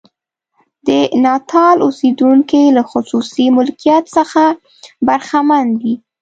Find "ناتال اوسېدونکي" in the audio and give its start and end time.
1.23-2.63